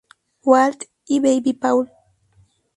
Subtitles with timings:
[0.43, 1.91] Walt y Baby Paul.